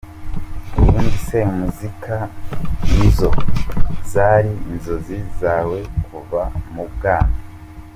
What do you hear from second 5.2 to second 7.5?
zawe kuva mu bwana?.